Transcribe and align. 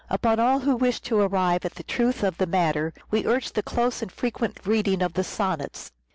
Upon 0.09 0.39
all 0.39 0.61
who 0.61 0.75
wish 0.77 0.99
to 1.01 1.19
arrive 1.19 1.63
at 1.63 1.75
the 1.75 1.83
truth 1.83 2.23
of 2.23 2.39
the 2.39 2.47
matter 2.47 2.91
we 3.11 3.23
urge 3.27 3.51
the 3.51 3.61
close 3.61 4.01
and 4.01 4.11
frequent 4.11 4.61
reading 4.65 5.03
of 5.03 5.13
the 5.13 5.23
Sonnets. 5.23 5.91